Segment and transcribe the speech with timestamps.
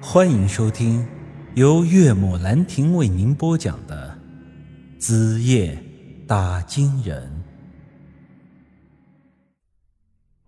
[0.00, 1.06] 欢迎收听
[1.54, 4.16] 由岳母兰亭为您播讲的
[5.00, 5.82] 《子夜
[6.26, 7.26] 打金人》。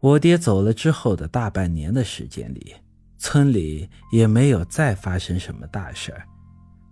[0.00, 2.74] 我爹走了之后的大半年的时间里，
[3.16, 6.22] 村里也没有再发生什么大事儿。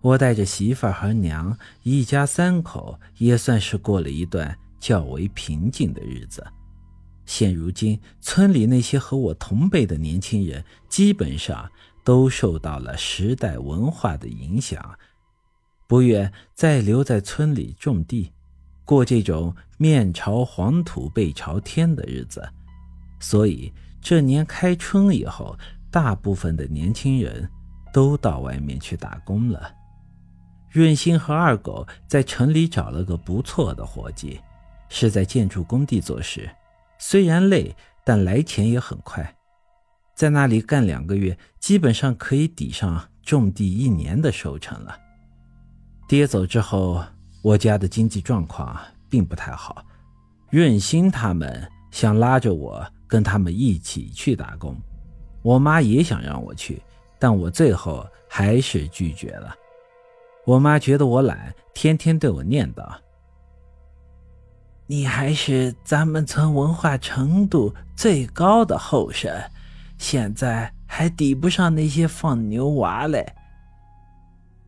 [0.01, 6.45] 我带着媳妇儿和娘，一家三口也算是过了一段较为平静的日子。
[7.27, 11.69] 现如今，村里那些和我同辈的年轻人，基本上
[12.07, 14.97] 都受到了时代文化的影响，
[15.89, 18.31] 不愿再留在村里种地，
[18.85, 22.49] 过这种面朝黄土背朝天的日子。
[23.19, 25.59] 所以这年开春以后，
[25.91, 27.51] 大部分的年轻人
[27.93, 29.75] 都到外面去打工了。
[30.71, 34.41] 润心和二狗在城里找了个不错的活计，
[34.89, 36.49] 是在建筑工地做事。
[36.99, 39.36] 虽然累，但来钱也很快。
[40.17, 44.99] 在那里干两个月，基本上可以抵上种地一年的收成了。
[46.09, 47.05] 爹走之后，
[47.43, 49.85] 我家的经济状况并不太好。
[50.49, 54.75] 润心他们想拉着我跟他们一起去打工，
[55.43, 56.81] 我妈也想让我去，
[57.19, 59.55] 但我最后还是拒绝了。
[60.47, 62.91] 我妈觉得我懒，天天对我念叨。
[64.87, 69.31] 你还是咱们村文化程度最高的后生，
[69.99, 73.35] 现在还抵不上那些放牛娃嘞。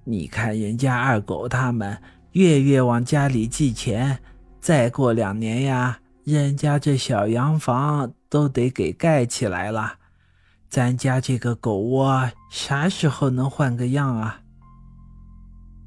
[0.05, 2.01] 你看人家二狗他们
[2.33, 4.19] 月月往家里寄钱，
[4.61, 9.95] 再过两年呀，人家这小洋房都得给盖起来了，
[10.71, 14.41] 咱家这个狗窝啥时候能换个样啊？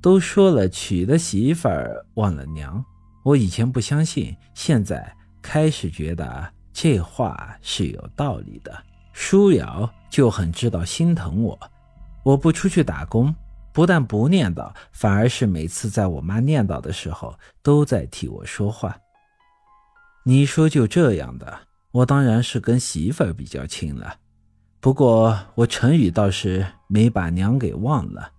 [0.01, 2.83] 都说了，娶了媳妇儿忘了娘。
[3.23, 8.71] 我以前不相信，现在开始觉得这话是有道理的。
[9.13, 11.59] 舒瑶就很知道心疼我，
[12.23, 13.33] 我不出去打工，
[13.71, 18.97] 不但不念叨，反而是每次在我妈念叨的时候，都在替我说话。
[20.23, 21.59] 你说就这样的，
[21.91, 24.15] 我当然是跟媳妇儿比较亲了。
[24.79, 28.31] 不过我陈宇倒是没把娘给忘了。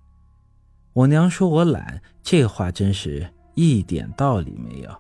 [0.93, 3.29] 我娘说我懒，这话真是。
[3.55, 4.91] 一点道理没有，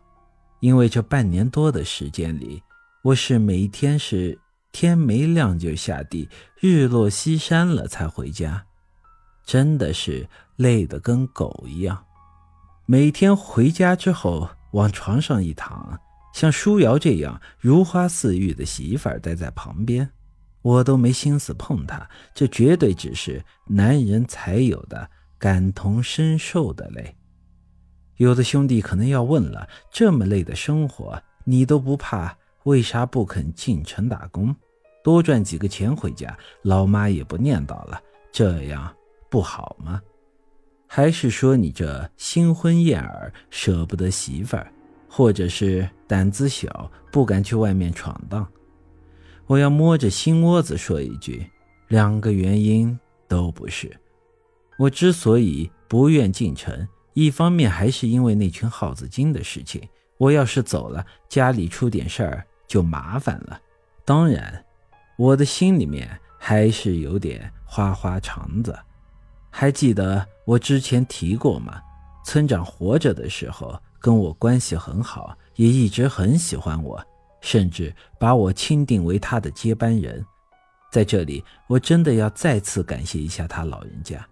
[0.60, 2.62] 因为这半年多的时间里，
[3.02, 4.38] 我是每一天是
[4.72, 6.28] 天没亮就下地，
[6.58, 8.64] 日落西山了才回家，
[9.44, 12.04] 真的是累得跟狗一样。
[12.86, 15.98] 每天回家之后往床上一躺，
[16.34, 20.10] 像舒瑶这样如花似玉的媳妇儿待在旁边，
[20.62, 22.08] 我都没心思碰她。
[22.34, 25.08] 这绝对只是男人才有的
[25.38, 27.14] 感同身受的累。
[28.16, 32.36] 有的兄弟可能要问了：这么累的生活，你都不怕？
[32.64, 34.54] 为啥不肯进城打工，
[35.02, 36.36] 多赚几个钱回家？
[36.62, 38.00] 老妈也不念叨了，
[38.30, 38.94] 这样
[39.28, 40.00] 不好吗？
[40.86, 44.72] 还是说你这新婚燕尔，舍不得媳妇儿，
[45.08, 48.46] 或者是胆子小，不敢去外面闯荡？
[49.46, 51.46] 我要摸着心窝子说一句：
[51.88, 53.90] 两个原因都不是。
[54.78, 56.88] 我之所以不愿进城。
[57.14, 59.86] 一方面还是因为那群耗子精的事情，
[60.16, 63.60] 我要是走了，家里出点事儿就麻烦了。
[64.02, 64.64] 当然，
[65.18, 68.74] 我的心里面还是有点花花肠子。
[69.50, 71.82] 还记得我之前提过吗？
[72.24, 76.98] 村长活着的时候跟我关系很好，也一直很喜欢我，
[77.42, 80.24] 甚至把我钦定为他的接班人。
[80.90, 84.26] 在这里，我真的要再次感谢一下他老人家。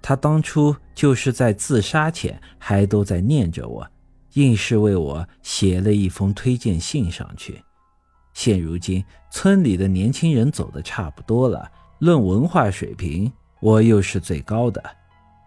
[0.00, 3.86] 他当初就是在自杀前还都在念着我，
[4.34, 7.62] 硬是为我写了一封推荐信上去。
[8.32, 13.30] 现如今村里的年轻人走的差不多了，论文化水平，
[13.60, 14.82] 我又是最高的，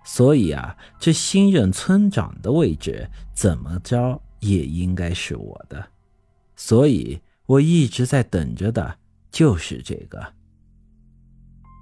[0.03, 5.87] 所以啊，这新任村长的位置怎么着也应该是我的，
[6.55, 8.97] 所以我一直在等着的
[9.31, 10.33] 就是这个。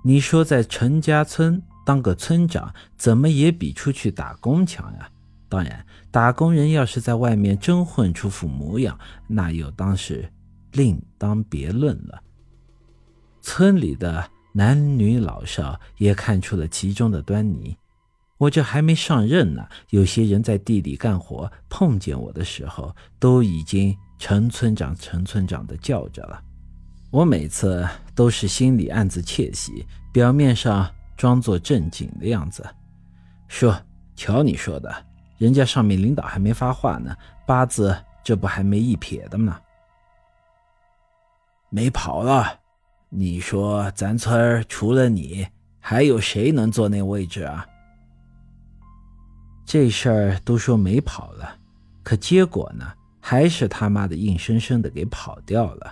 [0.03, 1.61] 你说在陈家村？
[1.83, 5.09] 当个村长怎么也比出去打工强呀？
[5.51, 10.31] 当然，打工人要是在外面真混出副模样，那又当是
[10.71, 12.23] 另当别论了。
[13.41, 17.75] 村里的男女老少也看出了其中的端倪。
[18.37, 26.41] 我这还没上任呢，有些人在地里干活，碰见我的时候，都已经陈村长、陈村长的叫着了。
[27.11, 30.89] 我每次都是心里暗自窃喜，表面上。
[31.17, 32.67] 装作正经的样子，
[33.47, 33.79] 说
[34.17, 34.91] ：“瞧你说的，
[35.41, 37.17] 人家上面领导还没发话呢，
[37.47, 39.59] 八字这不还没一撇的吗？
[41.71, 42.59] 没跑了。
[43.09, 45.47] 你说咱村除了你，
[45.79, 47.65] 还有谁能坐那位置啊？
[49.65, 51.57] 这事儿都说没跑了，
[52.03, 55.91] 可结果呢，还是他妈的硬生生的给跑掉了。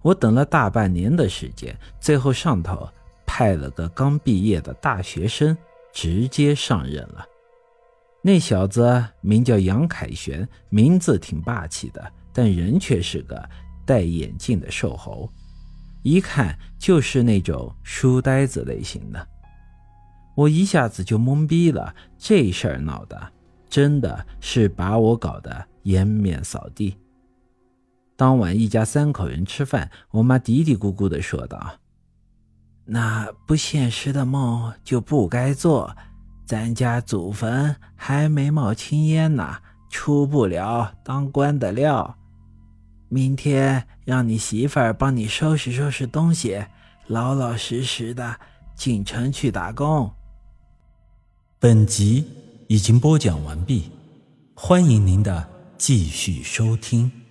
[0.00, 2.88] 我等了大半年的时间，最后上头
[3.26, 5.54] 派了个刚毕业的大学生
[5.92, 7.26] 直接上任了。
[8.26, 13.46] 那小子名叫杨凯旋，名字挺霸气的，但人却是个
[13.84, 15.30] 戴眼镜的瘦猴，
[16.02, 19.28] 一看就是那种书呆子类型的。
[20.34, 23.30] 我一下子就懵逼了，这事儿闹的
[23.68, 26.96] 真的是把我搞得颜面扫地。
[28.16, 31.78] 当晚一家三口人吃饭，我妈嘀嘀咕咕地说道
[32.86, 35.94] ：“那不现实的梦就不该做，
[36.46, 39.58] 咱家祖坟还没冒青烟呢，
[39.90, 42.16] 出不了当官的料。
[43.08, 46.64] 明天让你媳妇儿帮你收拾收拾东西，
[47.06, 48.38] 老老实实的
[48.74, 50.10] 进城去打工。”
[51.58, 52.26] 本集
[52.68, 53.90] 已经播讲完毕，
[54.54, 55.48] 欢迎您的
[55.78, 57.23] 继续收听。